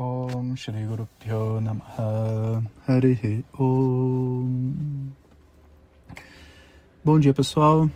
Om 0.00 0.54
Shri 0.54 0.84
Guru 0.84 1.08
Pyo 1.18 1.60
Namaha 1.60 2.62
Om 3.58 5.12
Bom 7.04 7.18
dia 7.18 7.34
pessoal, 7.34 7.90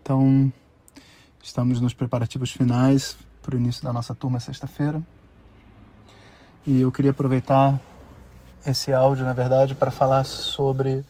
então 0.00 0.52
estamos 1.42 1.80
nos 1.80 1.92
preparativos 1.92 2.52
finais 2.52 3.16
para 3.42 3.56
o 3.56 3.58
início 3.58 3.82
da 3.82 3.92
nossa 3.92 4.14
turma 4.14 4.38
sexta-feira 4.38 5.02
e 6.64 6.82
eu 6.82 6.92
queria 6.92 7.10
aproveitar 7.10 7.80
esse 8.64 8.92
áudio 8.92 9.24
na 9.24 9.32
verdade 9.32 9.74
para 9.74 9.90
falar 9.90 10.22
sobre 10.22 11.04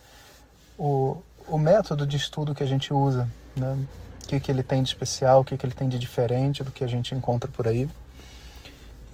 o, 0.78 1.18
o 1.46 1.58
método 1.58 2.06
de 2.06 2.16
estudo 2.16 2.54
que 2.54 2.62
a 2.62 2.66
gente 2.66 2.94
usa, 2.94 3.28
né? 3.54 3.78
o 4.24 4.26
que, 4.26 4.40
que 4.40 4.50
ele 4.50 4.62
tem 4.62 4.82
de 4.82 4.88
especial, 4.88 5.42
o 5.42 5.44
que, 5.44 5.54
que 5.54 5.66
ele 5.66 5.74
tem 5.74 5.86
de 5.86 5.98
diferente 5.98 6.64
do 6.64 6.70
que 6.70 6.82
a 6.82 6.88
gente 6.88 7.14
encontra 7.14 7.50
por 7.50 7.68
aí. 7.68 7.86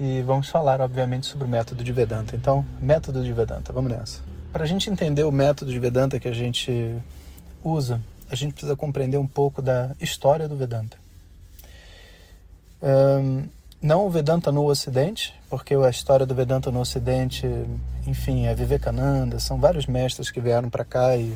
E 0.04 0.20
vamos 0.22 0.48
falar, 0.48 0.80
obviamente, 0.80 1.26
sobre 1.26 1.46
o 1.46 1.48
método 1.48 1.84
de 1.84 1.92
Vedanta. 1.92 2.34
Então, 2.34 2.66
método 2.80 3.22
de 3.22 3.32
Vedanta, 3.32 3.72
vamos 3.72 3.92
nessa. 3.92 4.20
Para 4.52 4.64
a 4.64 4.66
gente 4.66 4.90
entender 4.90 5.22
o 5.22 5.30
método 5.30 5.70
de 5.70 5.78
Vedanta 5.78 6.18
que 6.18 6.26
a 6.26 6.32
gente 6.32 6.96
usa, 7.62 8.00
a 8.28 8.34
gente 8.34 8.52
precisa 8.52 8.74
compreender 8.74 9.16
um 9.18 9.28
pouco 9.28 9.62
da 9.62 9.92
história 10.00 10.48
do 10.48 10.56
Vedanta. 10.56 10.96
Um, 12.82 13.44
não 13.80 14.04
o 14.04 14.10
Vedanta 14.10 14.50
no 14.50 14.64
Ocidente, 14.64 15.40
porque 15.48 15.72
a 15.76 15.88
história 15.88 16.26
do 16.26 16.34
Vedanta 16.34 16.72
no 16.72 16.80
Ocidente, 16.80 17.46
enfim, 18.04 18.46
é 18.46 18.54
Vivekananda, 18.56 19.38
são 19.38 19.60
vários 19.60 19.86
mestres 19.86 20.32
que 20.32 20.40
vieram 20.40 20.68
para 20.68 20.84
cá 20.84 21.16
e 21.16 21.32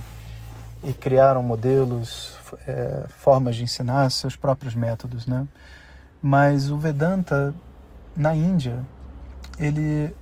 e 0.85 0.93
criaram 0.93 1.43
modelos, 1.43 2.35
é, 2.67 3.05
formas 3.09 3.57
de 3.57 3.63
ensinar, 3.63 4.11
seus 4.11 4.37
próprios 4.37 4.75
métodos, 4.75 5.27
né? 5.27 5.47
Mas 6.23 6.71
o 6.71 6.77
Vedanta 6.77 7.55
na 8.17 8.35
Índia, 8.35 8.85
ele 9.59 10.15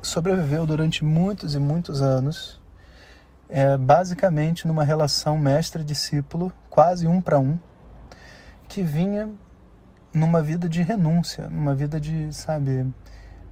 sobreviveu 0.00 0.66
durante 0.66 1.04
muitos 1.04 1.54
e 1.54 1.58
muitos 1.58 2.02
anos, 2.02 2.60
é, 3.48 3.76
basicamente 3.76 4.66
numa 4.66 4.84
relação 4.84 5.36
mestre-discípulo, 5.36 6.52
quase 6.70 7.06
um 7.06 7.20
para 7.20 7.38
um, 7.38 7.58
que 8.68 8.82
vinha 8.82 9.28
numa 10.12 10.42
vida 10.42 10.68
de 10.68 10.82
renúncia, 10.82 11.48
numa 11.48 11.74
vida 11.74 12.00
de, 12.00 12.32
sabe, 12.32 12.86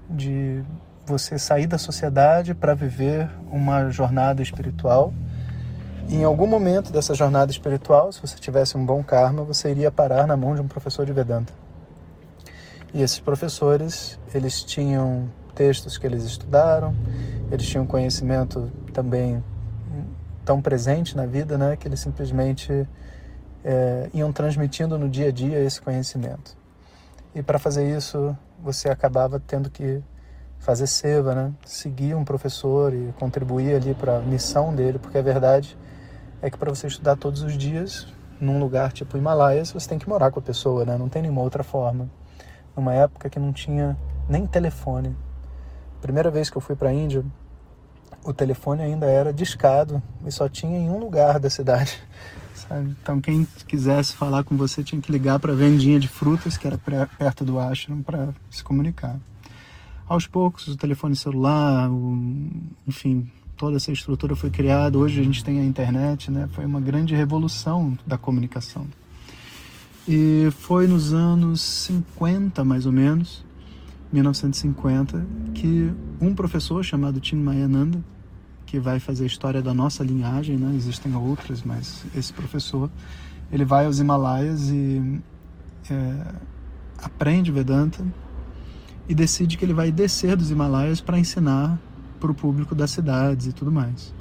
de 0.09 0.63
você 1.07 1.39
sair 1.39 1.67
da 1.67 1.79
sociedade 1.79 2.55
para 2.55 2.75
viver 2.75 3.29
uma 3.51 3.91
jornada 3.91 4.43
espiritual 4.43 5.13
em 6.13 6.25
algum 6.25 6.47
momento 6.47 6.91
dessa 6.91 7.15
jornada 7.15 7.53
espiritual, 7.53 8.11
se 8.11 8.21
você 8.21 8.37
tivesse 8.37 8.77
um 8.77 8.85
bom 8.85 9.01
karma, 9.01 9.45
você 9.45 9.71
iria 9.71 9.93
parar 9.93 10.27
na 10.27 10.37
mão 10.37 10.57
de 10.57 10.61
um 10.61 10.67
professor 10.67 11.07
de 11.07 11.13
Vedanta. 11.13 11.53
E 12.93 13.03
esses 13.03 13.21
professores, 13.21 14.19
eles 14.35 14.63
tinham 14.65 15.29
textos 15.55 15.97
que 15.97 16.07
eles 16.07 16.25
estudaram, 16.25 16.95
eles 17.51 17.67
tinham 17.67 17.87
conhecimento 17.87 18.71
também 18.93 19.43
tão 20.45 20.61
presente 20.61 21.17
na 21.17 21.27
vida, 21.27 21.57
né, 21.57 21.77
que 21.77 21.87
eles 21.87 22.01
simplesmente 22.01 22.89
é, 23.65 24.11
iam 24.13 24.33
transmitindo 24.33 24.99
no 24.99 25.09
dia 25.09 25.29
a 25.29 25.31
dia 25.31 25.63
esse 25.63 25.81
conhecimento. 25.81 26.57
E 27.35 27.43
para 27.43 27.59
fazer 27.59 27.97
isso, 27.97 28.37
você 28.61 28.89
acabava 28.89 29.39
tendo 29.39 29.71
que 29.71 30.03
fazer 30.59 30.87
seva, 30.87 31.35
né, 31.35 31.53
seguir 31.65 32.15
um 32.15 32.25
professor 32.25 32.93
e 32.93 33.15
contribuir 33.19 33.77
ali 33.77 33.95
para 33.95 34.19
a 34.19 34.21
missão 34.21 34.75
dele, 34.75 34.99
porque 34.99 35.19
a 35.19 35.23
verdade 35.23 35.77
é 36.43 36.51
que 36.51 36.59
para 36.59 36.71
você 36.71 36.87
estudar 36.87 37.17
todos 37.17 37.43
os 37.43 37.57
dias 37.57 38.07
num 38.41 38.59
lugar 38.59 38.93
tipo 38.93 39.17
Himalaias, 39.17 39.71
você 39.71 39.89
tem 39.89 39.99
que 39.99 40.09
morar 40.09 40.31
com 40.31 40.39
a 40.41 40.43
pessoa, 40.43 40.85
né? 40.85 40.97
Não 40.97 41.09
tem 41.09 41.23
nenhuma 41.23 41.43
outra 41.43 41.63
forma. 41.63 42.11
Numa 42.77 42.95
época 42.95 43.29
que 43.29 43.39
não 43.39 43.53
tinha 43.53 43.97
nem 44.29 44.47
telefone. 44.47 45.17
Primeira 46.01 46.31
vez 46.31 46.49
que 46.49 46.57
eu 46.57 46.61
fui 46.63 46.75
para 46.75 46.89
a 46.89 46.93
Índia, 46.93 47.25
o 48.25 48.33
telefone 48.33 48.83
ainda 48.83 49.07
era 49.07 49.33
discado 49.33 50.03
e 50.25 50.31
só 50.31 50.49
tinha 50.49 50.79
em 50.79 50.89
um 50.89 50.99
lugar 50.99 51.39
da 51.39 51.51
cidade. 51.51 52.01
Sabe? 52.55 52.97
Então 53.03 53.21
quem 53.21 53.47
quisesse 53.67 54.15
falar 54.15 54.45
com 54.45 54.57
você 54.57 54.83
tinha 54.83 55.01
que 55.01 55.11
ligar 55.11 55.39
para 55.39 55.53
a 55.53 55.57
vendinha 55.57 55.99
de 55.99 56.09
frutas 56.09 56.57
que 56.57 56.67
era 56.67 56.79
perto 56.79 57.45
do 57.45 57.59
ashram 57.59 58.03
para 58.03 58.29
se 58.51 58.63
comunicar. 58.63 59.19
Aos 60.09 60.27
poucos, 60.27 60.67
o 60.67 60.77
telefone 60.77 61.15
celular, 61.15 61.89
o, 61.91 62.19
enfim, 62.87 63.31
toda 63.57 63.77
essa 63.77 63.93
estrutura 63.93 64.35
foi 64.35 64.51
criada. 64.51 64.99
Hoje 64.99 65.21
a 65.21 65.23
gente 65.23 65.45
tem 65.45 65.61
a 65.61 65.65
internet, 65.65 66.31
né? 66.31 66.49
Foi 66.53 66.65
uma 66.65 66.81
grande 66.81 67.15
revolução 67.15 67.97
da 68.07 68.19
comunicação. 68.19 68.87
E 70.13 70.51
foi 70.51 70.89
nos 70.89 71.13
anos 71.13 71.61
50, 71.61 72.65
mais 72.65 72.85
ou 72.85 72.91
menos, 72.91 73.45
1950, 74.13 75.25
que 75.55 75.89
um 76.21 76.35
professor 76.35 76.83
chamado 76.83 77.21
Tim 77.21 77.37
Mayananda, 77.37 78.03
que 78.67 78.81
vai 78.81 78.99
fazer 78.99 79.23
a 79.23 79.27
história 79.29 79.63
da 79.63 79.73
nossa 79.73 80.03
linhagem, 80.03 80.57
né? 80.57 80.75
Existem 80.75 81.15
outras, 81.15 81.63
mas 81.63 82.05
esse 82.13 82.33
professor, 82.33 82.91
ele 83.53 83.65
vai 83.65 83.87
aos 83.87 84.01
Himalaias 84.01 84.69
e 84.71 85.21
é, 85.89 86.27
aprende 86.99 87.53
Vedanta 87.53 88.05
e 89.09 89.15
decide 89.15 89.57
que 89.57 89.65
ele 89.65 89.75
vai 89.75 89.93
descer 89.93 90.35
dos 90.35 90.51
Himalaias 90.51 91.01
para 91.01 91.21
ensinar 91.21 91.79
para 92.19 92.33
o 92.33 92.35
público 92.35 92.75
das 92.75 92.91
cidades 92.91 93.47
e 93.47 93.53
tudo 93.53 93.71
mais. 93.71 94.13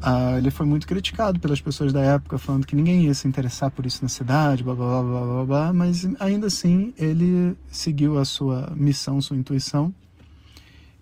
Ah, 0.00 0.36
ele 0.38 0.50
foi 0.50 0.66
muito 0.66 0.86
criticado 0.86 1.40
pelas 1.40 1.60
pessoas 1.60 1.92
da 1.92 2.00
época, 2.00 2.38
falando 2.38 2.66
que 2.66 2.76
ninguém 2.76 3.06
ia 3.06 3.14
se 3.14 3.26
interessar 3.26 3.70
por 3.70 3.86
isso 3.86 4.02
na 4.02 4.08
cidade, 4.08 4.62
blá 4.62 4.74
blá 4.74 5.02
blá 5.02 5.20
blá 5.20 5.44
blá, 5.44 5.72
mas 5.72 6.06
ainda 6.20 6.46
assim 6.46 6.92
ele 6.98 7.56
seguiu 7.68 8.18
a 8.18 8.24
sua 8.24 8.72
missão, 8.76 9.20
sua 9.20 9.36
intuição. 9.36 9.92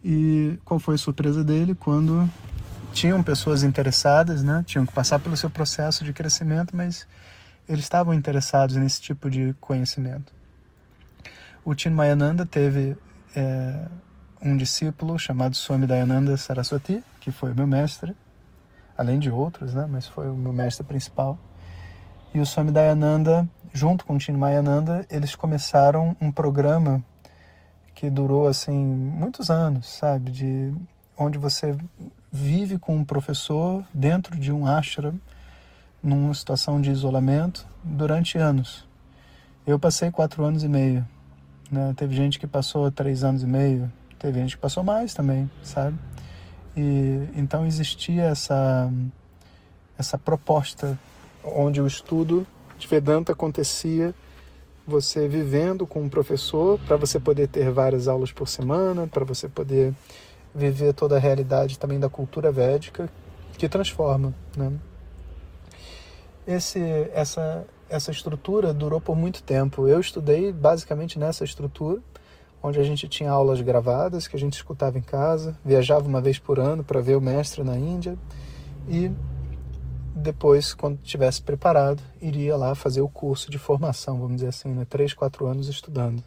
E 0.02 0.58
qual 0.64 0.78
foi 0.78 0.94
a 0.94 0.98
surpresa 0.98 1.42
dele 1.42 1.74
quando 1.74 2.28
tinham 2.92 3.22
pessoas 3.22 3.64
interessadas, 3.64 4.42
né? 4.42 4.62
Tinham 4.66 4.86
que 4.86 4.92
passar 4.92 5.18
pelo 5.18 5.36
seu 5.36 5.50
processo 5.50 6.04
de 6.04 6.12
crescimento, 6.12 6.76
mas 6.76 7.06
eles 7.68 7.84
estavam 7.84 8.14
interessados 8.14 8.76
nesse 8.76 9.00
tipo 9.00 9.28
de 9.28 9.54
conhecimento. 9.60 10.32
O 11.64 11.74
Tim 11.74 11.90
Mayananda 11.90 12.46
teve 12.46 12.96
é, 13.34 13.86
um 14.40 14.56
discípulo 14.56 15.18
chamado 15.18 15.56
Swami 15.56 15.86
Dayananda 15.86 16.36
Saraswati, 16.36 17.02
que 17.20 17.32
foi 17.32 17.52
o 17.52 17.54
meu 17.54 17.66
mestre, 17.66 18.14
além 18.96 19.18
de 19.18 19.30
outros, 19.30 19.74
né, 19.74 19.86
mas 19.88 20.06
foi 20.06 20.28
o 20.28 20.34
meu 20.34 20.52
mestre 20.52 20.84
principal. 20.84 21.38
E 22.32 22.40
o 22.40 22.46
Swami 22.46 22.70
Dayananda, 22.70 23.48
junto 23.72 24.04
com 24.04 24.16
o 24.16 24.20
Chinmayananda, 24.20 25.06
eles 25.10 25.34
começaram 25.34 26.16
um 26.20 26.30
programa 26.30 27.02
que 27.94 28.10
durou 28.10 28.48
assim 28.48 28.74
muitos 28.74 29.50
anos, 29.50 29.86
sabe, 29.86 30.30
de 30.30 30.74
onde 31.16 31.38
você 31.38 31.76
vive 32.32 32.78
com 32.78 32.96
um 32.96 33.04
professor 33.04 33.84
dentro 33.94 34.36
de 34.36 34.52
um 34.52 34.66
ashram, 34.66 35.14
numa 36.02 36.34
situação 36.34 36.80
de 36.80 36.90
isolamento 36.90 37.66
durante 37.82 38.36
anos. 38.36 38.86
Eu 39.66 39.78
passei 39.78 40.10
quatro 40.10 40.44
anos 40.44 40.62
e 40.62 40.68
meio. 40.68 41.06
Né? 41.70 41.94
Teve 41.96 42.14
gente 42.14 42.38
que 42.38 42.46
passou 42.46 42.90
três 42.90 43.24
anos 43.24 43.42
e 43.42 43.46
meio, 43.46 43.90
Teve 44.24 44.40
gente 44.40 44.56
que 44.56 44.62
passou 44.62 44.82
mais 44.82 45.12
também, 45.12 45.50
sabe? 45.62 45.98
E 46.76 47.28
então 47.36 47.66
existia 47.66 48.24
essa 48.24 48.90
essa 49.98 50.18
proposta 50.18 50.98
onde 51.44 51.80
o 51.80 51.86
estudo 51.86 52.46
de 52.78 52.86
Vedanta 52.88 53.32
acontecia 53.32 54.14
você 54.86 55.28
vivendo 55.28 55.86
com 55.86 56.02
um 56.02 56.08
professor 56.08 56.78
para 56.80 56.96
você 56.96 57.18
poder 57.18 57.48
ter 57.48 57.70
várias 57.70 58.08
aulas 58.08 58.32
por 58.32 58.48
semana, 58.48 59.06
para 59.06 59.24
você 59.24 59.48
poder 59.48 59.94
viver 60.54 60.92
toda 60.92 61.16
a 61.16 61.18
realidade 61.18 61.78
também 61.78 61.98
da 61.98 62.08
cultura 62.08 62.52
védica 62.52 63.08
que 63.56 63.68
transforma, 63.68 64.34
né? 64.56 64.72
Esse 66.46 66.80
essa 67.14 67.66
essa 67.88 68.10
estrutura 68.10 68.72
durou 68.74 69.00
por 69.00 69.16
muito 69.16 69.42
tempo. 69.42 69.86
Eu 69.86 70.00
estudei 70.00 70.52
basicamente 70.52 71.18
nessa 71.18 71.44
estrutura 71.44 72.00
onde 72.64 72.80
a 72.80 72.82
gente 72.82 73.06
tinha 73.06 73.30
aulas 73.30 73.60
gravadas 73.60 74.26
que 74.26 74.34
a 74.34 74.38
gente 74.38 74.54
escutava 74.54 74.96
em 74.96 75.02
casa, 75.02 75.54
viajava 75.62 76.08
uma 76.08 76.22
vez 76.22 76.38
por 76.38 76.58
ano 76.58 76.82
para 76.82 76.98
ver 76.98 77.14
o 77.14 77.20
mestre 77.20 77.62
na 77.62 77.76
Índia 77.76 78.16
e 78.88 79.12
depois, 80.16 80.72
quando 80.72 80.98
estivesse 81.02 81.42
preparado, 81.42 82.02
iria 82.22 82.56
lá 82.56 82.74
fazer 82.74 83.02
o 83.02 83.08
curso 83.08 83.50
de 83.50 83.58
formação, 83.58 84.18
vamos 84.18 84.36
dizer 84.36 84.48
assim, 84.48 84.72
né? 84.72 84.86
três, 84.88 85.12
quatro 85.12 85.46
anos 85.46 85.68
estudando. 85.68 86.24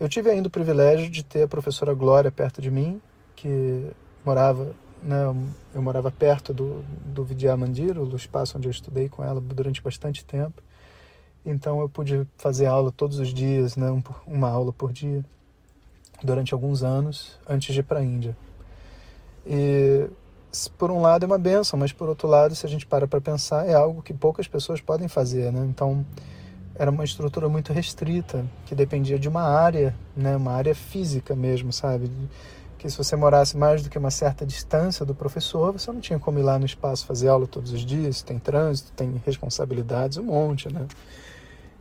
Eu 0.00 0.08
tive 0.08 0.30
ainda 0.30 0.48
o 0.48 0.50
privilégio 0.50 1.08
de 1.08 1.22
ter 1.22 1.44
a 1.44 1.48
professora 1.48 1.94
Glória 1.94 2.32
perto 2.32 2.60
de 2.60 2.70
mim, 2.70 3.00
que 3.36 3.88
morava, 4.24 4.74
né, 5.00 5.32
eu 5.72 5.80
morava 5.80 6.10
perto 6.10 6.52
do, 6.52 6.82
do 7.04 7.22
Vidya 7.22 7.56
Mandir, 7.56 7.96
o 7.96 8.16
espaço 8.16 8.58
onde 8.58 8.66
eu 8.66 8.72
estudei 8.72 9.08
com 9.08 9.22
ela 9.22 9.40
durante 9.40 9.80
bastante 9.80 10.24
tempo. 10.24 10.60
Então 11.44 11.80
eu 11.80 11.88
pude 11.88 12.26
fazer 12.36 12.66
aula 12.66 12.92
todos 12.92 13.18
os 13.18 13.32
dias, 13.32 13.76
né, 13.76 13.86
uma 14.26 14.48
aula 14.48 14.72
por 14.72 14.92
dia, 14.92 15.24
durante 16.22 16.52
alguns 16.52 16.82
anos, 16.82 17.38
antes 17.48 17.72
de 17.72 17.80
ir 17.80 17.84
para 17.84 18.00
a 18.00 18.04
Índia. 18.04 18.36
E 19.46 20.08
por 20.76 20.90
um 20.90 21.00
lado 21.00 21.24
é 21.24 21.26
uma 21.26 21.38
benção, 21.38 21.78
mas 21.78 21.92
por 21.92 22.08
outro 22.08 22.28
lado, 22.28 22.54
se 22.54 22.66
a 22.66 22.68
gente 22.68 22.86
para 22.86 23.06
para 23.06 23.20
pensar, 23.20 23.66
é 23.66 23.74
algo 23.74 24.02
que 24.02 24.12
poucas 24.12 24.46
pessoas 24.48 24.80
podem 24.80 25.08
fazer, 25.08 25.52
né? 25.52 25.64
Então, 25.64 26.04
era 26.74 26.90
uma 26.90 27.04
estrutura 27.04 27.48
muito 27.48 27.72
restrita, 27.72 28.44
que 28.66 28.74
dependia 28.74 29.18
de 29.18 29.28
uma 29.28 29.42
área, 29.42 29.94
né, 30.16 30.36
uma 30.36 30.52
área 30.52 30.74
física 30.74 31.34
mesmo, 31.34 31.72
sabe? 31.72 32.10
Que 32.78 32.88
se 32.88 32.96
você 32.96 33.14
morasse 33.14 33.56
mais 33.56 33.82
do 33.82 33.90
que 33.90 33.98
uma 33.98 34.10
certa 34.10 34.44
distância 34.46 35.04
do 35.04 35.14
professor, 35.14 35.72
você 35.72 35.92
não 35.92 36.00
tinha 36.00 36.18
como 36.18 36.38
ir 36.38 36.42
lá 36.42 36.58
no 36.58 36.64
espaço 36.66 37.06
fazer 37.06 37.28
aula 37.28 37.46
todos 37.46 37.72
os 37.72 37.84
dias, 37.84 38.22
tem 38.22 38.38
trânsito, 38.38 38.92
tem 38.92 39.20
responsabilidades, 39.24 40.18
um 40.18 40.24
monte, 40.24 40.72
né? 40.72 40.86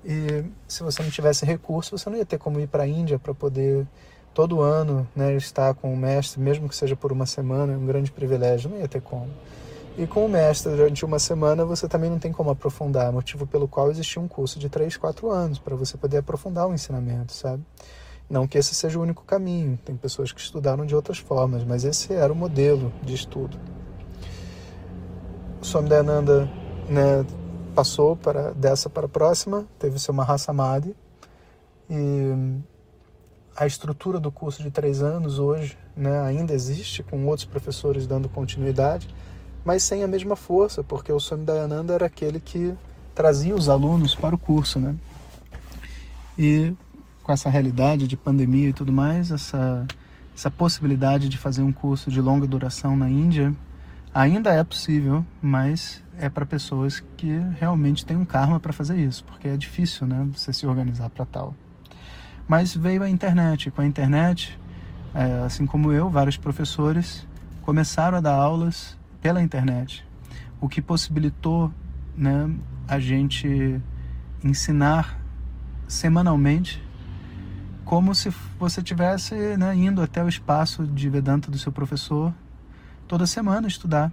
E 0.04 0.46
se 0.68 0.84
você 0.84 1.04
não 1.04 1.10
tivesse 1.10 1.46
recurso, 1.46 1.98
você 1.98 2.10
não 2.10 2.18
ia 2.18 2.26
ter 2.26 2.38
como 2.38 2.60
ir 2.60 2.68
para 2.68 2.84
a 2.84 2.88
Índia 2.88 3.20
para 3.20 3.34
poder 3.34 3.86
todo 4.34 4.62
ano 4.62 5.08
né, 5.16 5.36
estar 5.36 5.74
com 5.74 5.94
o 5.94 5.98
mestre, 5.98 6.40
mesmo 6.40 6.70
que 6.70 6.76
seja 6.76 6.96
por 6.96 7.12
uma 7.12 7.26
semana, 7.26 7.74
é 7.74 7.78
um 7.78 7.86
grande 7.86 8.12
privilégio, 8.12 8.70
não 8.70 8.78
ia 8.78 8.88
ter 8.88 9.02
como. 9.02 9.30
E 9.98 10.08
com 10.08 10.26
o 10.26 10.30
mestre 10.30 10.72
durante 10.72 11.04
uma 11.04 11.20
semana 11.20 11.66
você 11.66 11.88
também 11.88 12.10
não 12.10 12.20
tem 12.20 12.32
como 12.32 12.50
aprofundar, 12.50 13.12
motivo 13.12 13.46
pelo 13.46 13.68
qual 13.68 13.92
existia 13.92 14.22
um 14.22 14.28
curso 14.28 14.58
de 14.58 14.70
3, 14.70 14.96
4 14.96 15.30
anos 15.30 15.60
para 15.60 15.76
você 15.76 15.98
poder 15.98 16.20
aprofundar 16.20 16.68
o 16.68 16.74
ensinamento, 16.74 17.34
sabe? 17.34 17.62
Não 18.30 18.48
que 18.48 18.58
esse 18.58 18.76
seja 18.76 19.00
o 19.00 19.02
único 19.02 19.26
caminho, 19.26 19.78
tem 19.84 19.98
pessoas 19.98 20.32
que 20.32 20.40
estudaram 20.40 20.86
de 20.86 20.96
outras 20.96 21.18
formas, 21.18 21.64
mas 21.64 21.84
esse 21.84 22.14
era 22.14 22.32
o 22.32 22.36
modelo 22.36 22.94
de 23.02 23.16
estudo. 23.16 23.60
O 25.62 25.66
Swami 25.66 25.90
Dayananda 25.90 26.50
né, 26.88 27.26
passou 27.70 28.16
para, 28.16 28.54
dessa 28.54 28.90
para 28.90 29.06
a 29.06 29.10
próxima, 29.10 29.66
teve 29.78 30.00
seu 30.00 30.14
Mahasamadhi, 30.14 30.96
e 31.90 32.60
a 33.56 33.66
estrutura 33.66 34.20
do 34.20 34.32
curso 34.32 34.64
de 34.64 34.72
três 34.72 35.02
anos 35.02 35.40
hoje 35.40 35.78
né, 35.96 36.22
ainda 36.22 36.54
existe, 36.54 37.04
com 37.04 37.26
outros 37.26 37.46
professores 37.46 38.08
dando 38.08 38.30
continuidade, 38.30 39.08
mas 39.66 39.84
sem 39.84 40.04
a 40.04 40.08
mesma 40.08 40.36
força, 40.36 40.84
porque 40.84 41.12
o 41.12 41.20
Swami 41.20 41.44
Dayananda 41.44 41.94
era 41.94 42.06
aquele 42.06 42.40
que 42.40 42.74
trazia 43.14 43.54
os 43.54 43.68
alunos 43.68 44.16
para 44.16 44.34
o 44.34 44.38
curso, 44.38 44.80
né? 44.80 44.96
E 46.38 46.74
com 47.22 47.34
essa 47.34 47.50
realidade 47.50 48.08
de 48.08 48.16
pandemia 48.16 48.70
e 48.70 48.74
tudo 48.74 48.94
mais, 48.94 49.30
essa, 49.30 49.86
essa 50.34 50.50
possibilidade 50.50 51.28
de 51.28 51.38
fazer 51.38 51.62
um 51.62 51.74
curso 51.74 52.10
de 52.10 52.22
longa 52.22 52.48
duração 52.48 52.96
na 52.96 53.10
Índia 53.10 53.54
ainda 54.14 54.52
é 54.52 54.64
possível, 54.64 55.26
mas 55.42 56.04
é 56.18 56.30
para 56.30 56.46
pessoas 56.46 57.04
que 57.16 57.32
realmente 57.60 58.06
têm 58.06 58.18
um 58.18 58.26
karma 58.26 58.60
para 58.60 58.74
fazer 58.74 58.98
isso, 58.98 59.24
porque 59.24 59.48
é 59.48 59.56
difícil, 59.56 60.06
né, 60.06 60.28
você 60.34 60.52
se 60.52 60.68
organizar 60.68 61.10
para 61.10 61.26
tal. 61.26 61.56
Mas 62.48 62.76
veio 62.76 63.04
a 63.04 63.10
internet, 63.10 63.72
com 63.72 63.82
a 63.82 63.86
internet, 63.86 64.60
é, 65.14 65.44
assim 65.46 65.66
como 65.66 65.92
eu, 65.92 66.10
vários 66.10 66.38
professores 66.38 67.28
começaram 67.62 68.18
a 68.18 68.22
dar 68.22 68.34
aulas 68.34 68.98
pela 69.22 69.42
internet, 69.42 70.06
o 70.60 70.68
que 70.68 70.82
possibilitou 70.82 71.72
né, 72.16 72.50
a 72.88 73.00
gente 73.00 73.80
ensinar 74.44 75.20
semanalmente 75.88 76.84
como 77.86 78.14
se 78.14 78.30
você 78.60 78.84
tivesse 78.84 79.34
né, 79.58 79.76
indo 79.76 80.02
até 80.02 80.24
o 80.24 80.30
espaço 80.30 80.86
de 80.86 81.10
Vedanta 81.10 81.50
do 81.50 81.58
seu 81.58 81.72
professor 81.72 82.34
toda 83.10 83.28
semana 83.28 83.68
estudar. 83.68 84.10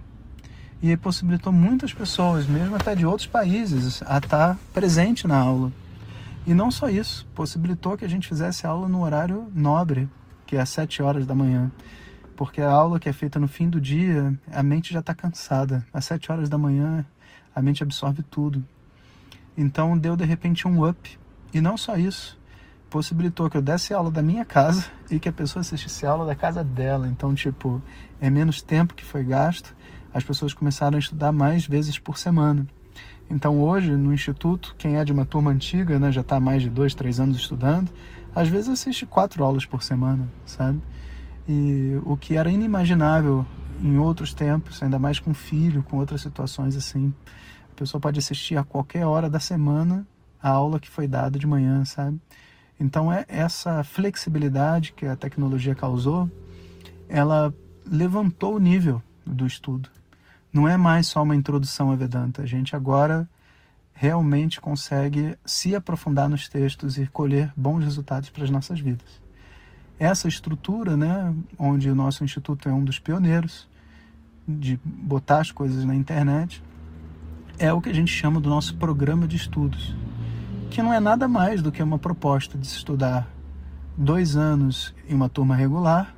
E 0.81 0.97
possibilitou 0.97 1.53
muitas 1.53 1.93
pessoas, 1.93 2.45
mesmo 2.45 2.75
até 2.75 2.93
de 2.93 3.05
outros 3.05 3.27
países, 3.27 4.03
a 4.03 4.17
estar 4.17 4.57
presente 4.73 5.25
na 5.25 5.37
aula. 5.37 5.71
E 6.45 6.53
não 6.53 6.69
só 6.69 6.89
isso, 6.89 7.25
possibilitou 7.33 7.97
que 7.97 8.03
a 8.03 8.09
gente 8.09 8.27
fizesse 8.27 8.67
aula 8.67 8.89
no 8.89 9.03
horário 9.03 9.49
nobre, 9.55 10.09
que 10.45 10.57
é 10.57 10.59
às 10.59 10.69
7 10.69 11.01
horas 11.01 11.25
da 11.25 11.33
manhã 11.33 11.71
porque 12.37 12.61
a 12.61 12.69
aula 12.69 12.99
que 12.99 13.09
é 13.09 13.13
feita 13.13 13.39
no 13.39 13.47
fim 13.47 13.67
do 13.67 13.81
dia, 13.81 14.39
a 14.53 14.61
mente 14.61 14.93
já 14.93 14.99
está 14.99 15.13
cansada. 15.13 15.83
Às 15.91 16.05
sete 16.05 16.31
horas 16.31 16.47
da 16.47 16.57
manhã, 16.57 17.03
a 17.53 17.61
mente 17.63 17.81
absorve 17.81 18.21
tudo. 18.21 18.63
Então 19.57 19.97
deu 19.97 20.15
de 20.15 20.23
repente 20.23 20.67
um 20.67 20.87
up. 20.87 21.19
E 21.51 21.59
não 21.59 21.75
só 21.75 21.97
isso, 21.97 22.39
possibilitou 22.89 23.49
que 23.49 23.57
eu 23.57 23.61
desse 23.61 23.93
aula 23.93 24.09
da 24.09 24.21
minha 24.21 24.45
casa 24.45 24.85
e 25.09 25.19
que 25.19 25.29
a 25.29 25.33
pessoa 25.33 25.61
assistisse 25.61 26.05
a 26.05 26.11
aula 26.11 26.25
da 26.25 26.35
casa 26.35 26.63
dela. 26.63 27.07
Então, 27.07 27.33
tipo, 27.35 27.81
é 28.19 28.29
menos 28.29 28.61
tempo 28.61 28.93
que 28.93 29.03
foi 29.03 29.23
gasto. 29.23 29.75
As 30.13 30.23
pessoas 30.23 30.53
começaram 30.53 30.95
a 30.95 30.99
estudar 30.99 31.31
mais 31.31 31.65
vezes 31.65 31.99
por 31.99 32.17
semana. 32.17 32.65
Então, 33.29 33.61
hoje, 33.61 33.91
no 33.91 34.13
Instituto, 34.13 34.73
quem 34.77 34.95
é 34.95 35.03
de 35.03 35.11
uma 35.11 35.25
turma 35.25 35.51
antiga, 35.51 35.99
né, 35.99 36.11
já 36.11 36.21
está 36.21 36.39
mais 36.39 36.61
de 36.61 36.69
dois, 36.69 36.95
três 36.95 37.19
anos 37.19 37.35
estudando, 37.37 37.91
às 38.33 38.47
vezes 38.47 38.69
assiste 38.69 39.05
quatro 39.05 39.43
aulas 39.43 39.65
por 39.65 39.83
semana, 39.83 40.29
sabe? 40.45 40.81
E 41.47 41.99
o 42.05 42.15
que 42.15 42.35
era 42.35 42.49
inimaginável 42.49 43.45
em 43.81 43.97
outros 43.97 44.33
tempos, 44.33 44.81
ainda 44.81 44.97
mais 44.97 45.19
com 45.19 45.33
filho, 45.33 45.83
com 45.83 45.97
outras 45.97 46.21
situações 46.21 46.75
assim. 46.75 47.13
A 47.71 47.75
pessoa 47.75 47.99
pode 47.99 48.17
assistir 48.19 48.57
a 48.57 48.63
qualquer 48.63 49.05
hora 49.05 49.29
da 49.29 49.39
semana 49.39 50.07
a 50.41 50.49
aula 50.49 50.79
que 50.79 50.89
foi 50.89 51.07
dada 51.07 51.37
de 51.37 51.45
manhã, 51.45 51.83
sabe? 51.83 52.19
Então 52.79 53.11
é 53.11 53.25
essa 53.27 53.83
flexibilidade 53.83 54.93
que 54.93 55.05
a 55.05 55.15
tecnologia 55.15 55.73
causou, 55.73 56.29
ela 57.09 57.53
levantou 57.85 58.55
o 58.55 58.59
nível 58.59 59.01
do 59.25 59.47
estudo. 59.47 59.89
Não 60.53 60.67
é 60.67 60.77
mais 60.77 61.07
só 61.07 61.23
uma 61.23 61.35
introdução 61.35 61.91
a 61.91 61.95
Vedanta. 61.95 62.41
A 62.41 62.45
gente 62.45 62.75
agora 62.75 63.27
realmente 63.93 64.61
consegue 64.61 65.35
se 65.45 65.75
aprofundar 65.75 66.29
nos 66.29 66.47
textos 66.47 66.97
e 66.97 67.07
colher 67.07 67.51
bons 67.55 67.83
resultados 67.83 68.29
para 68.29 68.43
as 68.43 68.49
nossas 68.49 68.79
vidas 68.79 69.27
essa 69.99 70.27
estrutura, 70.27 70.95
né, 70.95 71.33
onde 71.57 71.89
o 71.89 71.95
nosso 71.95 72.23
instituto 72.23 72.69
é 72.69 72.71
um 72.73 72.83
dos 72.83 72.99
pioneiros 72.99 73.67
de 74.47 74.79
botar 74.83 75.39
as 75.39 75.51
coisas 75.51 75.83
na 75.83 75.95
internet, 75.95 76.63
é 77.59 77.73
o 77.73 77.81
que 77.81 77.89
a 77.89 77.93
gente 77.93 78.11
chama 78.11 78.39
do 78.39 78.49
nosso 78.49 78.75
programa 78.75 79.27
de 79.27 79.35
estudos, 79.35 79.95
que 80.69 80.81
não 80.81 80.93
é 80.93 80.99
nada 80.99 81.27
mais 81.27 81.61
do 81.61 81.71
que 81.71 81.81
uma 81.81 81.97
proposta 81.97 82.57
de 82.57 82.67
estudar 82.67 83.27
dois 83.97 84.35
anos 84.35 84.93
em 85.09 85.13
uma 85.13 85.27
turma 85.27 85.55
regular, 85.55 86.15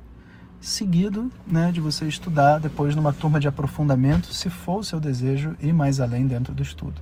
seguido 0.60 1.30
né, 1.46 1.72
de 1.72 1.80
você 1.80 2.06
estudar 2.06 2.58
depois 2.58 2.94
numa 2.94 3.12
turma 3.12 3.40
de 3.40 3.48
aprofundamento, 3.48 4.32
se 4.32 4.50
for 4.50 4.80
o 4.80 4.84
seu 4.84 5.00
desejo, 5.00 5.56
ir 5.60 5.72
mais 5.72 6.00
além 6.00 6.26
dentro 6.26 6.52
do 6.52 6.62
estudo. 6.62 7.00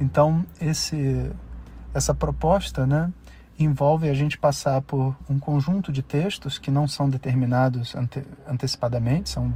Então, 0.00 0.44
esse, 0.60 1.30
essa 1.92 2.14
proposta, 2.14 2.86
né, 2.86 3.12
envolve 3.58 4.08
a 4.08 4.14
gente 4.14 4.38
passar 4.38 4.80
por 4.82 5.16
um 5.28 5.38
conjunto 5.38 5.92
de 5.92 6.02
textos 6.02 6.58
que 6.58 6.70
não 6.70 6.86
são 6.86 7.08
determinados 7.08 7.94
ante, 7.94 8.22
antecipadamente, 8.46 9.30
são 9.30 9.52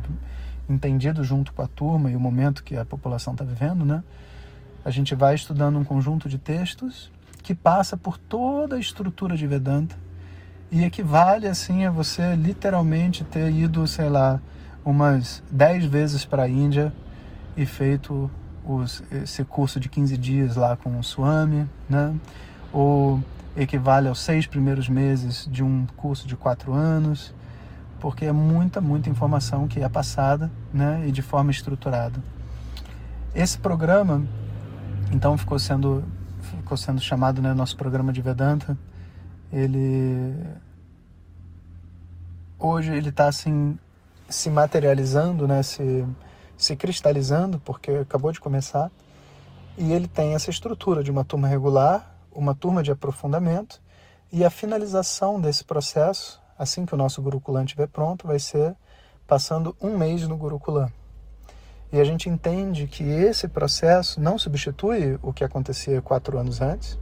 entendidos 0.68 1.26
junto 1.26 1.52
com 1.52 1.62
a 1.62 1.68
turma 1.68 2.10
e 2.10 2.16
o 2.16 2.20
momento 2.20 2.64
que 2.64 2.76
a 2.76 2.84
população 2.84 3.32
está 3.32 3.44
vivendo, 3.44 3.84
né? 3.84 4.02
A 4.86 4.90
gente 4.92 5.16
vai 5.16 5.34
estudando 5.34 5.80
um 5.80 5.82
conjunto 5.82 6.28
de 6.28 6.38
textos 6.38 7.10
que 7.42 7.56
passa 7.56 7.96
por 7.96 8.16
toda 8.16 8.76
a 8.76 8.78
estrutura 8.78 9.36
de 9.36 9.44
Vedanta 9.44 9.96
e 10.70 10.84
equivale 10.84 11.48
assim 11.48 11.84
a 11.84 11.90
você 11.90 12.36
literalmente 12.36 13.24
ter 13.24 13.50
ido, 13.50 13.84
sei 13.88 14.08
lá, 14.08 14.40
umas 14.84 15.42
10 15.50 15.86
vezes 15.86 16.24
para 16.24 16.44
a 16.44 16.48
Índia 16.48 16.92
e 17.56 17.66
feito 17.66 18.30
os, 18.64 19.02
esse 19.10 19.44
curso 19.44 19.80
de 19.80 19.88
15 19.88 20.16
dias 20.16 20.54
lá 20.54 20.76
com 20.76 20.96
o 20.96 21.02
Swami, 21.02 21.68
né? 21.90 22.14
Ou 22.72 23.20
equivale 23.56 24.06
aos 24.06 24.20
seis 24.20 24.46
primeiros 24.46 24.88
meses 24.88 25.48
de 25.50 25.64
um 25.64 25.84
curso 25.96 26.28
de 26.28 26.36
quatro 26.36 26.72
anos, 26.72 27.34
porque 27.98 28.24
é 28.24 28.32
muita, 28.32 28.80
muita 28.80 29.10
informação 29.10 29.66
que 29.66 29.80
é 29.80 29.88
passada 29.88 30.48
né, 30.72 31.02
e 31.08 31.10
de 31.10 31.22
forma 31.22 31.50
estruturada. 31.50 32.22
Esse 33.34 33.58
programa, 33.58 34.24
então, 35.12 35.36
ficou 35.38 35.58
sendo, 35.58 36.04
ficou 36.40 36.76
sendo 36.76 37.00
chamado 37.00 37.40
né, 37.40 37.54
nosso 37.54 37.76
programa 37.76 38.12
de 38.12 38.20
Vedanta. 38.20 38.76
Ele 39.52 40.34
hoje 42.58 42.92
ele 42.94 43.10
está 43.10 43.28
assim 43.28 43.78
se 44.28 44.50
materializando, 44.50 45.46
né, 45.46 45.62
se, 45.62 46.04
se 46.56 46.74
cristalizando, 46.74 47.60
porque 47.60 47.90
acabou 47.92 48.32
de 48.32 48.40
começar. 48.40 48.90
E 49.78 49.92
ele 49.92 50.08
tem 50.08 50.34
essa 50.34 50.50
estrutura 50.50 51.02
de 51.02 51.10
uma 51.10 51.24
turma 51.24 51.46
regular, 51.46 52.16
uma 52.32 52.54
turma 52.54 52.82
de 52.82 52.90
aprofundamento 52.90 53.80
e 54.32 54.44
a 54.44 54.50
finalização 54.50 55.40
desse 55.40 55.64
processo, 55.64 56.40
assim 56.58 56.84
que 56.84 56.94
o 56.94 56.96
nosso 56.96 57.22
Gurukulan 57.22 57.64
estiver 57.64 57.86
pronto, 57.86 58.26
vai 58.26 58.38
ser 58.38 58.74
passando 59.26 59.76
um 59.80 59.96
mês 59.96 60.26
no 60.26 60.36
Gurukulan. 60.36 60.88
E 61.96 62.00
a 62.00 62.04
gente 62.04 62.28
entende 62.28 62.86
que 62.86 63.02
esse 63.02 63.48
processo 63.48 64.20
não 64.20 64.38
substitui 64.38 65.18
o 65.22 65.32
que 65.32 65.42
acontecia 65.42 66.02
quatro 66.02 66.38
anos 66.38 66.60
antes, 66.60 66.98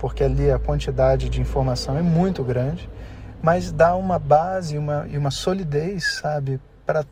porque 0.00 0.24
ali 0.24 0.50
a 0.50 0.58
quantidade 0.58 1.28
de 1.28 1.40
informação 1.40 1.96
é 1.96 2.02
muito 2.02 2.42
grande, 2.42 2.90
mas 3.40 3.70
dá 3.70 3.94
uma 3.94 4.18
base 4.18 4.76
uma, 4.76 5.06
e 5.08 5.16
uma 5.16 5.30
solidez, 5.30 6.14
sabe, 6.14 6.60
para 6.84 7.04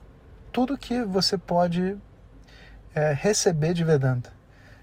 tudo 0.50 0.76
que 0.76 1.04
você 1.04 1.38
pode 1.38 1.96
é, 2.96 3.12
receber 3.12 3.74
de 3.74 3.84
Vedanta. 3.84 4.32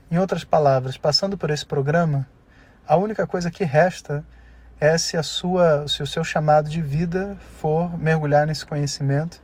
Em 0.09 0.17
outras 0.17 0.45
palavras, 0.45 0.97
passando 0.97 1.37
por 1.37 1.49
esse 1.49 1.65
programa, 1.65 2.25
a 2.87 2.95
única 2.95 3.27
coisa 3.27 3.51
que 3.51 3.65
resta 3.65 4.23
é 4.79 4.97
se 4.97 5.17
a 5.17 5.23
sua, 5.23 5.85
se 5.85 6.01
o 6.01 6.07
seu 6.07 6.23
chamado 6.23 6.69
de 6.69 6.81
vida 6.81 7.35
for 7.59 7.99
mergulhar 7.99 8.47
nesse 8.47 8.65
conhecimento 8.65 9.41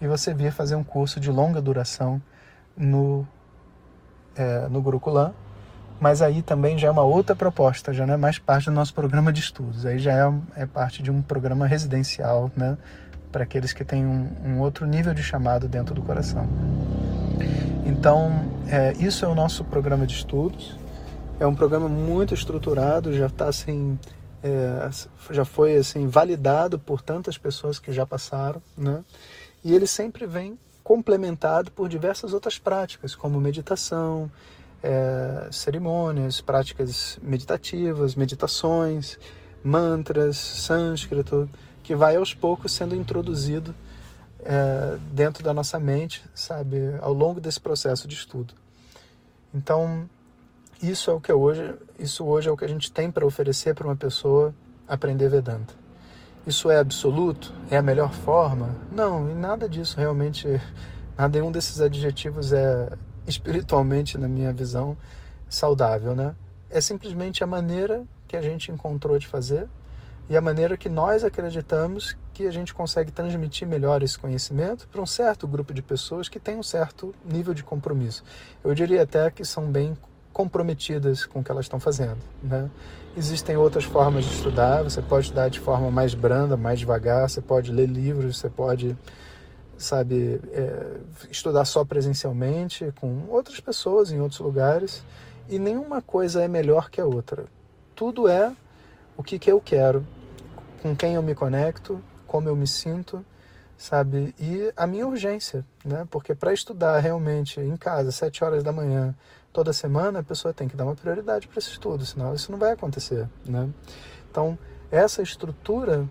e 0.00 0.08
você 0.08 0.34
vir 0.34 0.50
fazer 0.50 0.74
um 0.74 0.82
curso 0.82 1.20
de 1.20 1.30
longa 1.30 1.62
duração 1.62 2.20
no 2.80 3.26
é, 4.34 4.66
no 4.68 4.80
Gurukulam 4.80 5.32
mas 6.00 6.22
aí 6.22 6.40
também 6.40 6.78
já 6.78 6.88
é 6.88 6.90
uma 6.90 7.02
outra 7.02 7.36
proposta, 7.36 7.92
já 7.92 8.06
não 8.06 8.14
é 8.14 8.16
mais 8.16 8.38
parte 8.38 8.64
do 8.64 8.72
nosso 8.72 8.94
programa 8.94 9.30
de 9.30 9.40
estudos, 9.40 9.84
aí 9.84 9.98
já 9.98 10.12
é, 10.12 10.62
é 10.62 10.66
parte 10.66 11.02
de 11.02 11.10
um 11.10 11.20
programa 11.20 11.66
residencial, 11.66 12.50
né, 12.56 12.78
para 13.30 13.44
aqueles 13.44 13.74
que 13.74 13.84
têm 13.84 14.06
um, 14.06 14.28
um, 14.44 14.60
outro 14.60 14.86
nível 14.86 15.12
de 15.12 15.22
chamado 15.22 15.68
dentro 15.68 15.94
do 15.94 16.00
coração. 16.00 16.48
Então, 17.84 18.32
é, 18.66 18.94
isso 18.94 19.26
é 19.26 19.28
o 19.28 19.34
nosso 19.34 19.62
programa 19.62 20.06
de 20.06 20.14
estudos. 20.14 20.76
É 21.38 21.46
um 21.46 21.54
programa 21.54 21.88
muito 21.88 22.34
estruturado, 22.34 23.12
já 23.12 23.26
está 23.26 23.48
assim, 23.48 23.98
é, 24.42 24.90
já 25.30 25.44
foi 25.44 25.76
assim 25.76 26.08
validado 26.08 26.78
por 26.78 27.02
tantas 27.02 27.36
pessoas 27.36 27.78
que 27.78 27.92
já 27.92 28.06
passaram, 28.06 28.62
né? 28.76 29.04
E 29.62 29.74
ele 29.74 29.86
sempre 29.86 30.26
vem 30.26 30.58
complementado 30.90 31.70
por 31.70 31.88
diversas 31.88 32.32
outras 32.32 32.58
práticas, 32.58 33.14
como 33.14 33.40
meditação, 33.40 34.28
é, 34.82 35.46
cerimônias, 35.52 36.40
práticas 36.40 37.16
meditativas, 37.22 38.16
meditações, 38.16 39.16
mantras, 39.62 40.36
sânscrito, 40.36 41.48
que 41.84 41.94
vai 41.94 42.16
aos 42.16 42.34
poucos 42.34 42.72
sendo 42.72 42.96
introduzido 42.96 43.72
é, 44.40 44.98
dentro 45.12 45.44
da 45.44 45.54
nossa 45.54 45.78
mente, 45.78 46.24
sabe, 46.34 46.76
ao 47.00 47.12
longo 47.12 47.40
desse 47.40 47.60
processo 47.60 48.08
de 48.08 48.16
estudo. 48.16 48.52
Então, 49.54 50.10
isso 50.82 51.08
é 51.08 51.14
o 51.14 51.20
que 51.20 51.32
hoje, 51.32 51.72
isso 52.00 52.24
hoje 52.24 52.48
é 52.48 52.52
o 52.52 52.56
que 52.56 52.64
a 52.64 52.68
gente 52.68 52.90
tem 52.90 53.12
para 53.12 53.24
oferecer 53.24 53.76
para 53.76 53.86
uma 53.86 53.94
pessoa 53.94 54.52
aprender 54.88 55.28
Vedanta. 55.28 55.79
Isso 56.46 56.70
é 56.70 56.78
absoluto? 56.78 57.52
É 57.70 57.76
a 57.76 57.82
melhor 57.82 58.12
forma? 58.12 58.74
Não, 58.90 59.30
e 59.30 59.34
nada 59.34 59.68
disso 59.68 59.98
realmente, 59.98 60.46
nenhum 61.30 61.52
desses 61.52 61.80
adjetivos 61.80 62.52
é 62.52 62.90
espiritualmente, 63.26 64.16
na 64.18 64.26
minha 64.26 64.52
visão, 64.52 64.96
saudável, 65.48 66.14
né? 66.14 66.34
É 66.70 66.80
simplesmente 66.80 67.44
a 67.44 67.46
maneira 67.46 68.04
que 68.26 68.36
a 68.36 68.42
gente 68.42 68.72
encontrou 68.72 69.18
de 69.18 69.26
fazer 69.26 69.68
e 70.28 70.36
a 70.36 70.40
maneira 70.40 70.76
que 70.76 70.88
nós 70.88 71.24
acreditamos 71.24 72.16
que 72.32 72.46
a 72.46 72.50
gente 72.50 72.72
consegue 72.72 73.10
transmitir 73.10 73.66
melhor 73.66 74.02
esse 74.02 74.18
conhecimento 74.18 74.88
para 74.88 75.02
um 75.02 75.06
certo 75.06 75.46
grupo 75.46 75.74
de 75.74 75.82
pessoas 75.82 76.28
que 76.28 76.38
tem 76.38 76.56
um 76.56 76.62
certo 76.62 77.12
nível 77.24 77.52
de 77.52 77.64
compromisso. 77.64 78.24
Eu 78.62 78.74
diria 78.74 79.02
até 79.02 79.30
que 79.30 79.44
são 79.44 79.70
bem 79.70 79.96
comprometidas 80.32 81.26
com 81.26 81.40
o 81.40 81.44
que 81.44 81.50
elas 81.50 81.64
estão 81.64 81.80
fazendo. 81.80 82.18
Né? 82.42 82.70
Existem 83.16 83.56
outras 83.56 83.84
formas 83.84 84.24
de 84.24 84.34
estudar, 84.34 84.82
você 84.82 85.02
pode 85.02 85.26
estudar 85.26 85.48
de 85.48 85.58
forma 85.58 85.90
mais 85.90 86.14
branda, 86.14 86.56
mais 86.56 86.78
devagar, 86.78 87.28
você 87.28 87.40
pode 87.40 87.72
ler 87.72 87.86
livros, 87.86 88.38
você 88.38 88.48
pode 88.48 88.96
sabe, 89.76 90.38
é, 90.52 90.98
estudar 91.30 91.64
só 91.64 91.84
presencialmente 91.84 92.92
com 93.00 93.24
outras 93.28 93.60
pessoas 93.60 94.12
em 94.12 94.20
outros 94.20 94.40
lugares 94.40 95.02
e 95.48 95.58
nenhuma 95.58 96.02
coisa 96.02 96.42
é 96.42 96.48
melhor 96.48 96.90
que 96.90 97.00
a 97.00 97.06
outra. 97.06 97.46
Tudo 97.96 98.28
é 98.28 98.54
o 99.16 99.22
que, 99.22 99.38
que 99.38 99.50
eu 99.50 99.60
quero, 99.60 100.06
com 100.82 100.94
quem 100.94 101.14
eu 101.14 101.22
me 101.22 101.34
conecto, 101.34 102.00
como 102.26 102.48
eu 102.48 102.54
me 102.54 102.66
sinto, 102.66 103.24
sabe? 103.80 104.34
E 104.38 104.70
a 104.76 104.86
minha 104.86 105.06
urgência, 105.06 105.64
né? 105.82 106.06
Porque 106.10 106.34
para 106.34 106.52
estudar 106.52 106.98
realmente 106.98 107.58
em 107.58 107.76
casa, 107.78 108.12
sete 108.12 108.44
horas 108.44 108.62
da 108.62 108.70
manhã, 108.70 109.14
toda 109.54 109.72
semana, 109.72 110.18
a 110.18 110.22
pessoa 110.22 110.52
tem 110.52 110.68
que 110.68 110.76
dar 110.76 110.84
uma 110.84 110.94
prioridade 110.94 111.48
para 111.48 111.58
esse 111.58 111.70
estudo, 111.70 112.04
senão 112.04 112.34
isso 112.34 112.52
não 112.52 112.58
vai 112.58 112.72
acontecer, 112.72 113.26
né? 113.46 113.70
Então, 114.30 114.58
essa 114.90 115.22
estrutura, 115.22 116.06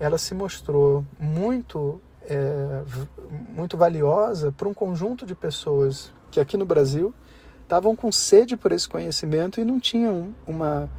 ela 0.00 0.18
se 0.18 0.34
mostrou 0.34 1.06
muito 1.16 2.00
é, 2.28 2.82
muito 3.50 3.76
valiosa 3.76 4.50
para 4.50 4.68
um 4.68 4.74
conjunto 4.74 5.24
de 5.24 5.34
pessoas 5.34 6.12
que 6.28 6.40
aqui 6.40 6.56
no 6.56 6.66
Brasil 6.66 7.14
estavam 7.62 7.94
com 7.94 8.10
sede 8.10 8.56
por 8.56 8.72
esse 8.72 8.88
conhecimento 8.88 9.60
e 9.60 9.64
não 9.64 9.78
tinham 9.78 10.34
uma, 10.44 10.90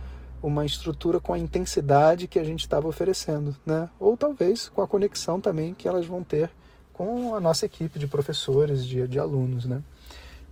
uma 0.43 0.65
estrutura 0.65 1.21
com 1.21 1.33
a 1.33 1.39
intensidade 1.39 2.27
que 2.27 2.37
a 2.37 2.43
gente 2.43 2.59
estava 2.59 2.85
oferecendo, 2.85 3.55
né? 3.65 3.89
Ou 3.97 4.17
talvez 4.17 4.67
com 4.67 4.81
a 4.81 4.87
conexão 4.87 5.39
também 5.39 5.73
que 5.73 5.87
elas 5.87 6.05
vão 6.05 6.21
ter 6.21 6.49
com 6.91 7.33
a 7.33 7.39
nossa 7.39 7.65
equipe 7.65 7.97
de 7.97 8.07
professores, 8.07 8.85
de, 8.85 9.07
de 9.07 9.17
alunos, 9.17 9.65
né? 9.65 9.81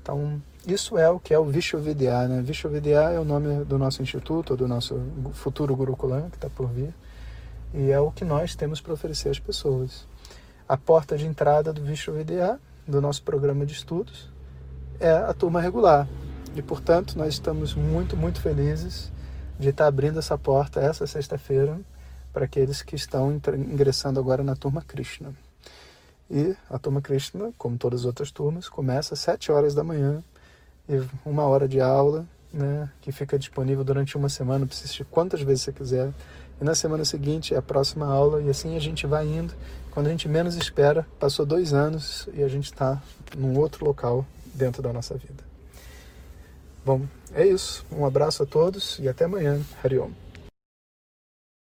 Então, 0.01 0.41
isso 0.65 0.97
é 0.97 1.09
o 1.09 1.19
que 1.19 1.33
é 1.33 1.37
o 1.37 1.43
Vishwavidya, 1.43 2.27
né? 2.27 2.41
Vishwavidya 2.41 3.11
é 3.11 3.19
o 3.19 3.25
nome 3.25 3.65
do 3.65 3.77
nosso 3.77 4.01
instituto, 4.01 4.55
do 4.55 4.67
nosso 4.67 4.99
futuro 5.33 5.75
Gurukulam, 5.75 6.29
que 6.29 6.37
está 6.37 6.49
por 6.49 6.67
vir, 6.67 6.93
e 7.73 7.91
é 7.91 7.99
o 7.99 8.11
que 8.11 8.23
nós 8.23 8.55
temos 8.55 8.79
para 8.79 8.93
oferecer 8.93 9.29
às 9.29 9.39
pessoas 9.39 10.07
a 10.67 10.77
porta 10.77 11.17
de 11.17 11.27
entrada 11.27 11.73
do 11.73 11.81
VDA, 11.81 12.57
do 12.87 13.01
nosso 13.01 13.21
programa 13.23 13.65
de 13.65 13.73
estudos, 13.73 14.29
é 15.01 15.11
a 15.11 15.33
turma 15.33 15.59
regular. 15.59 16.07
E, 16.55 16.61
portanto, 16.61 17.17
nós 17.17 17.33
estamos 17.33 17.73
muito, 17.75 18.15
muito 18.15 18.39
felizes 18.39 19.11
de 19.61 19.69
estar 19.69 19.87
abrindo 19.87 20.19
essa 20.19 20.37
porta 20.37 20.79
essa 20.79 21.05
sexta-feira 21.05 21.79
para 22.33 22.45
aqueles 22.45 22.81
que 22.81 22.95
estão 22.95 23.31
ingressando 23.31 24.19
agora 24.19 24.43
na 24.43 24.55
turma 24.55 24.81
Krishna. 24.81 25.33
E 26.29 26.55
a 26.69 26.79
turma 26.79 27.01
Krishna, 27.01 27.51
como 27.57 27.77
todas 27.77 28.01
as 28.01 28.05
outras 28.05 28.31
turmas, 28.31 28.67
começa 28.67 29.13
às 29.13 29.19
7 29.19 29.51
horas 29.51 29.75
da 29.75 29.83
manhã 29.83 30.23
e 30.89 31.01
uma 31.25 31.43
hora 31.43 31.67
de 31.67 31.79
aula, 31.79 32.25
né, 32.51 32.89
que 33.01 33.11
fica 33.11 33.37
disponível 33.37 33.83
durante 33.83 34.17
uma 34.17 34.29
semana 34.29 34.65
para 34.65 34.73
assistir 34.75 35.05
quantas 35.05 35.41
vezes 35.41 35.63
você 35.63 35.73
quiser. 35.73 36.11
E 36.59 36.63
na 36.63 36.73
semana 36.73 37.03
seguinte 37.05 37.53
é 37.53 37.57
a 37.57 37.61
próxima 37.61 38.05
aula 38.05 38.41
e 38.41 38.49
assim 38.49 38.75
a 38.75 38.79
gente 38.79 39.05
vai 39.05 39.27
indo 39.27 39.53
quando 39.91 40.07
a 40.07 40.09
gente 40.09 40.27
menos 40.27 40.55
espera, 40.55 41.05
passou 41.19 41.45
dois 41.45 41.73
anos 41.73 42.27
e 42.33 42.41
a 42.41 42.47
gente 42.47 42.65
está 42.65 43.01
num 43.37 43.59
outro 43.59 43.85
local 43.85 44.25
dentro 44.53 44.81
da 44.81 44.93
nossa 44.93 45.15
vida. 45.15 45.50
Bom, 46.85 47.01
é 47.33 47.45
isso. 47.45 47.85
Um 47.91 48.05
abraço 48.05 48.43
a 48.43 48.45
todos 48.45 48.97
e 48.99 49.07
até 49.07 49.25
amanhã. 49.25 49.61
Hariom. 49.83 50.11